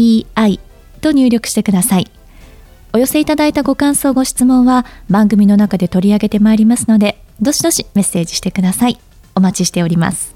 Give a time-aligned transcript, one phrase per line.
[0.00, 0.60] ZENTOKEIEI
[1.00, 2.10] と入力してください。
[2.92, 8.98] お寄せいただいたご感想、ご質問は番組の中で取り上げてまいりますので、どしどしメッセージしてください。
[9.34, 10.34] お待ちしております。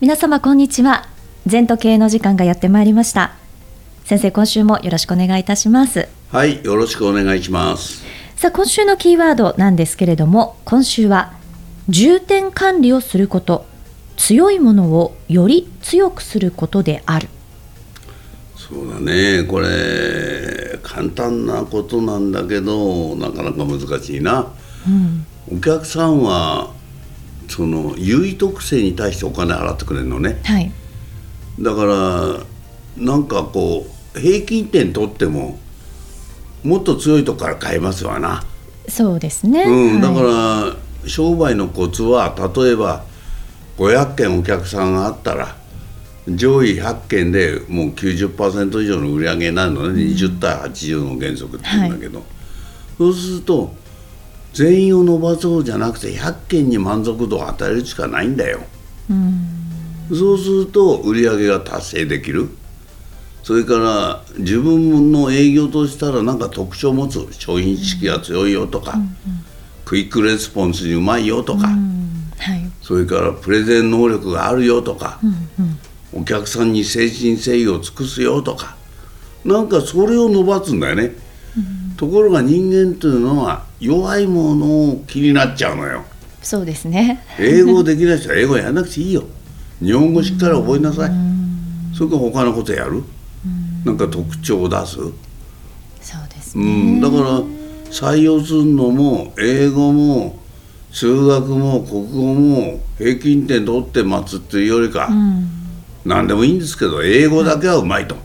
[0.00, 1.08] 皆様こんにちは。
[1.46, 3.32] 全時計の時間がやってまいりました。
[4.04, 6.08] 先生、今週もよろしくお願いいたします。
[6.30, 8.04] はい、よろしくお願いします。
[8.36, 11.32] さあ、今週のキーワードなんですけれども、今週は
[11.88, 13.64] 重点管理をすること
[14.16, 17.28] 強いものをより強くすることである。
[18.56, 19.44] そうだね。
[19.44, 24.52] これ簡単なことなんだけどなかなか難しいな、
[24.86, 25.26] うん、
[25.58, 26.72] お客さんは
[27.48, 30.72] その優位特性に対してお金払ってくれるのね、はい、
[31.60, 35.58] だからなんかこう平均点取っても
[36.64, 38.42] もっと強いとこから買えますわな。
[38.88, 43.04] そうですね、うん、だから、はい商売のコツは例えば
[43.78, 45.56] 500件お客さんがあったら
[46.28, 52.26] 上位100件でもう90%以上の売り上げになるのね、うん、20対80の原則って言うんだけど、はい、
[52.98, 53.74] そうすると
[54.52, 58.60] 全員を伸ばそうじゃなくて100件に満足度を与えるしかないんだよ、
[59.10, 59.46] うん、
[60.08, 62.48] そうすると売り上げが達成できる。
[63.46, 69.08] それから自分の営業としたら何か特徴を持つ商品意識が強いよとか、うんうん。
[69.84, 71.76] クイックレスポンスにうまいよとか、はい、
[72.86, 75.64] それからプレゼン能力があるよとか、うん
[76.14, 78.76] うん、お客さんに誠心誠意を尽くすよとか
[79.44, 81.10] なんかそれを伸ばすんだよね、
[81.56, 86.04] うん、ところが人間というのは弱いものを気になっちゃうのよ。
[86.42, 87.24] そうですね。
[87.40, 89.24] 英語できない人は英語やらなくていいよ。
[89.82, 91.10] 日本語しっかり覚えなさい、
[91.92, 93.02] それから他のことやる、
[93.84, 94.94] なんか特徴を出す。
[94.94, 97.22] そうですね、うん、だから
[97.90, 100.38] 採用するのも英語も
[100.96, 105.46] 数学も国語も平均点取って待つっていうよりか、うん、
[106.06, 108.16] 何でもいいんですけど英語だけはうまいと、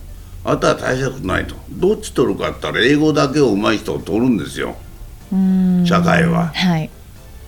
[0.45, 1.55] あとは大したことないと。
[1.69, 4.77] どっち取るかって言ったら英語だけをうまい人を取るんですよ。
[5.85, 6.89] 社会は、はい、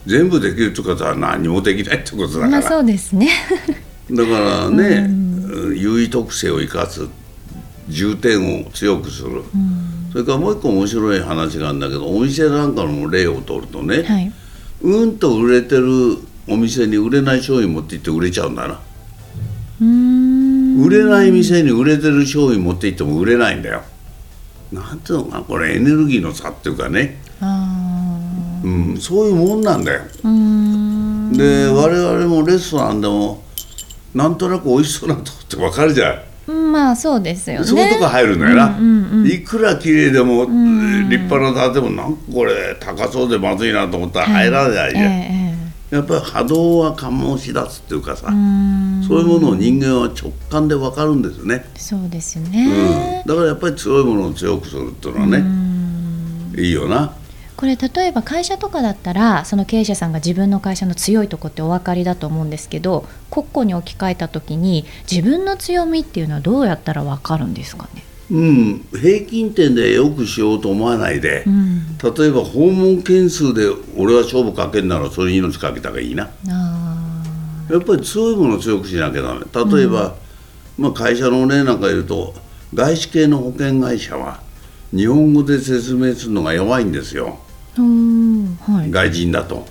[0.05, 3.29] 全部できるってことは何もできないってことだから、まあ、そうですね。
[4.11, 5.07] だからね、
[5.73, 7.07] 優位特性を生かす
[7.87, 10.09] 重点を強くする、うん。
[10.11, 14.33] それからもう一個面白い話があるんだけどお店なんかの例を取るとね、はい、
[14.83, 16.17] うんと売れてる
[16.47, 18.79] お店に売れない商品持って行って売れちゃうんだな。
[19.79, 23.81] 売れない店に売れてる商品持って行っても売れないんだよ。
[24.71, 27.21] なんていうのかなこれエネルギーの差っていうかね。
[28.63, 30.01] うん、そういうもんなんだよ。
[31.31, 33.43] で我々もレストランでも
[34.13, 37.65] なんとなく美味しそうなとこって分かるじゃんまあそうですよね。
[37.65, 51.65] そういうとこ入るな、うんうんうん、いくら綺麗でも、立派な建物なんかこれ高そうでまずいなと思ったら入らないじゃん、えー、やっぱり波動は醸し出すっていうかさそういうものを人間は直感で分かるんですよね。
[51.75, 55.43] そうですよね、うん、だからやっぱり強いものを強くするっていうのはね
[56.61, 57.13] いいよな
[57.55, 68.03] これ例えば会社とかだったらその経営者さんが自分の会社の強いとこってお分かりだと思うんですけど国庫に置き換えた時に自分の強みっていうのはどうやったら分かるんですかね？
[68.31, 76.31] うん、平均点でよくしようと思わないで、うん、例えば訪問件数で俺は勝負かけるならそれに命かけた方がいいな。
[77.69, 79.41] やっぱり強いものを強くしなきゃダメ。
[79.75, 80.15] 例えば、
[80.77, 82.33] うん、まあ、会社の例なんかいると
[82.73, 84.41] 外資系の保険会社は
[84.91, 87.39] 日本語で説明するのが弱いんですよ、
[87.81, 89.65] はい、外人だと、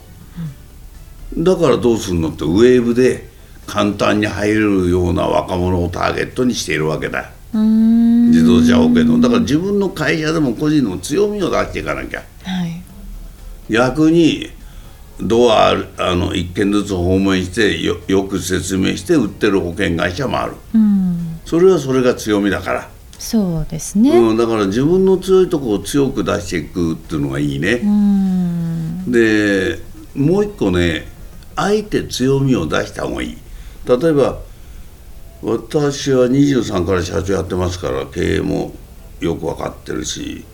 [1.37, 3.29] うん、だからどうするのってウェーブで
[3.67, 7.31] 簡単に入れるような若者をターゲットにしているわけだ。
[7.53, 9.21] 自動車保険の。
[9.21, 12.83] だから自分の会社でも個人の強みを出していかなきゃ、はい、
[13.71, 14.51] 逆に
[15.21, 15.75] ドアあ
[16.15, 20.55] の1件ずつ訪問してよよく説明して売ってる保険会社もある、
[21.45, 22.89] それはそれが強みだから
[23.23, 27.81] そうですね、うん、だから自分の強いところを強く出していくっていうのがいいね。
[29.07, 29.79] で
[30.17, 31.07] もう一個ね
[31.55, 33.39] あえて強みを出した方がいい。
[33.87, 34.41] 例えば
[35.41, 38.73] 私は23から社長やってますから経営も
[39.21, 40.45] よく分かってるし。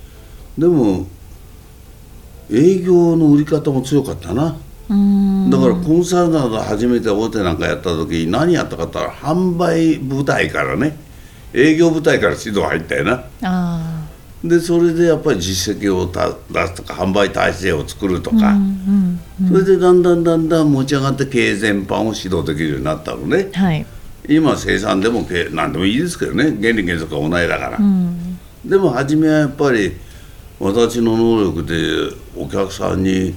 [0.58, 1.06] でも
[2.50, 4.58] 営業の売り方も強かったな。
[4.90, 5.48] うん。
[5.48, 11.07] だからコンサルタント初めて大手なんかやった時何やったかって言ったら販売部隊からね
[11.54, 13.24] 営業部隊から指導入ったよな。
[13.42, 14.04] あ
[14.44, 23.48] でそれでやっぱり実績をた出すとか販売体制を作るとあ、か、うんうんそれでだんだんだんだん持ち上がって経営全般を指導できるようになったのね。
[23.52, 23.86] はい、
[24.28, 26.56] 今生産でも何でもいいですけどね。
[26.60, 29.96] 原理原則は同じだから、うん、でも初めはやっぱり
[30.58, 31.74] 私の能力で
[32.36, 33.34] お客さんに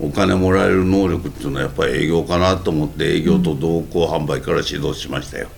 [0.00, 5.48] お金もらえる能力っていうのはやっぱり営業かなと思って営業と同行販売から指導しましたよ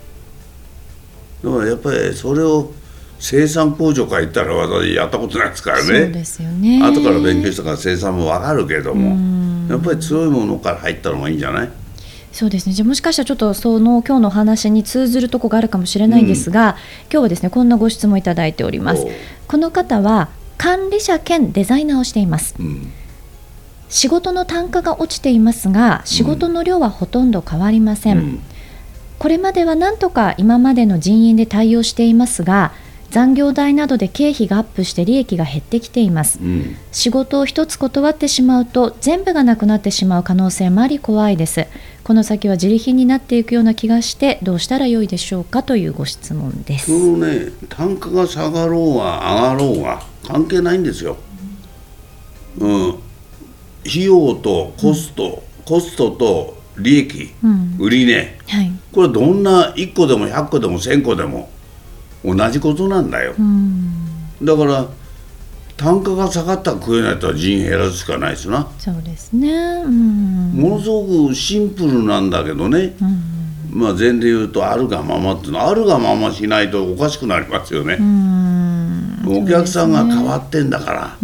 [1.45, 2.73] だからやっぱりそれを
[3.21, 6.81] 生産工場から行ったら私やったことないですからそうねですよね。
[6.83, 11.71] 後から勉強したから生産も分かるけどもやっぱり強いものから入ったのがいいんじゃない？
[12.33, 12.75] そうですね。
[12.75, 16.77] じゃあもしかしたらちょっとその今日のお話に通ずるとこがあるかもしれないんですが、
[17.11, 19.05] 今日はですねこんなご質問いただいております。
[19.49, 22.55] この方は管理者兼デザイナーをしています。
[22.59, 22.93] うん。
[23.89, 28.41] 仕事の単価が落ちていますが仕事の量はほとんど変わりません、うん
[29.19, 32.73] これまではなんとか今までの人員で対応していますが
[33.11, 36.39] 残業代などで経費がアップして利益が減ってきています。
[36.41, 36.77] うん。
[36.93, 41.67] 仕事を一つ断ってしまうと全部がなくなってしまう可能性もあり怖いです。
[42.05, 46.87] この先は自利品になっていくような気がしてどうしたらよいでしょうかというご質問です。
[46.87, 51.17] そのね単価が下がろうが上がろうが関係ないんですよ。
[52.59, 52.89] うん、
[53.87, 57.77] 費用とコスト、コストと利益、うん。
[57.79, 58.39] 売り値。
[58.49, 58.73] はい。
[58.93, 61.51] これどんな1個でも100個でも1000個でも
[62.25, 63.35] 同じことなんだよ。
[63.39, 63.93] うん。
[64.43, 64.87] だから
[65.77, 68.69] 単価が下がったら食えないと人員減らすしかないですな。
[68.79, 69.49] そうですね。
[69.85, 70.53] うん。
[70.53, 73.81] ものすごくシンプルなんだけどね、うん。
[73.81, 75.59] まあ禅で言うとあるがままっていうの。
[75.61, 79.45] はあるがまましないとおかしくなりますよね、うん。
[79.45, 81.17] お客さんが変わってんだから、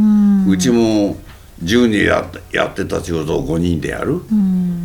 [0.47, 1.17] うちも
[1.63, 4.84] 10人やってやってた仕事を5人でやる、うん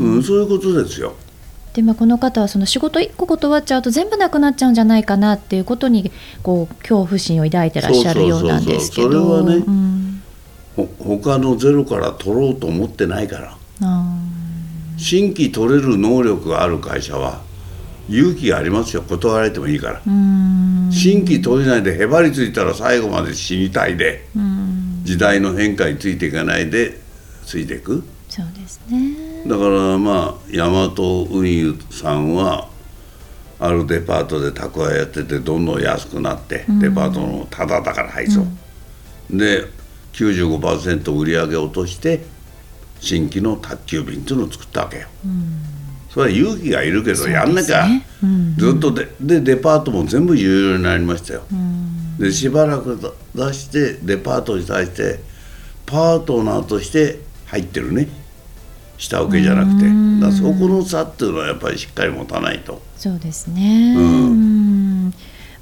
[0.00, 1.14] うんそういうことですよ。
[1.74, 6.10] でまあ、この方はその仕事1個断っちゃうと全部なくなっちゃうんじゃないかなっていうことに
[6.42, 9.12] こう恐怖心を抱いてらっしゃるようなんですけど。
[9.12, 10.22] そうそうそうそれはねうん。
[10.76, 13.56] ほ他のゼロから取ろうと思ってないから。
[13.82, 14.16] あ
[14.96, 17.40] 新規取れる能力がある会社は
[18.08, 19.02] 勇気がありますよ。
[19.02, 20.10] 断られてもいいから、ーう
[20.88, 20.90] ん。
[20.92, 24.26] 新規取れないでへばりついたら最後まで死にたいで。
[24.36, 25.02] うん。
[25.04, 26.98] 時代の変化についていかないで
[27.46, 28.04] ついていく。
[28.28, 30.88] そうですねだからまあ大和
[31.30, 32.68] 運輸さんは
[33.58, 38.44] あるデパートで宅配やっててどんどん安くなって、デパートのタダだから配送、
[39.30, 39.64] で
[40.14, 42.24] 95%売り上げを落として
[43.00, 45.08] 新規の宅急便っていうのを作ったわけよ、
[46.10, 48.56] それは勇気がいるけどやんなきゃ、ねうん。
[48.56, 52.16] ずっとででデパートも全部有料になりましたよ、うん。
[52.18, 52.98] でしばらく
[53.34, 55.20] 出してデパートに対して
[55.86, 58.08] パートナーとして入ってるね
[59.00, 59.86] 下請けじゃなくて
[60.20, 63.94] だそこの差っていうのはやっぱりしっかり持たないとそうですね。
[63.96, 64.08] うんう
[65.08, 65.14] ん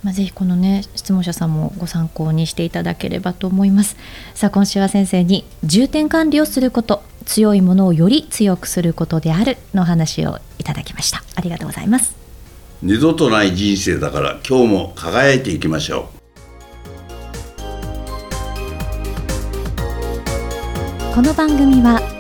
[0.02, 3.96] まあ、ぜひこのね質問者さんもご参考にしていただければと思います。
[4.35, 11.23] さあ今週は先生に重点管理をすること強いものをより強くすることであるの話をいただきました。
[11.37, 12.17] ありがとうございます。
[12.82, 16.19] 二度とない人生だから今日も輝いていきましょう
[21.14, 22.18] この番組は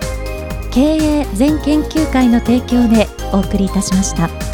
[0.78, 4.47] 経営全研究会の提供でお送りいたしました。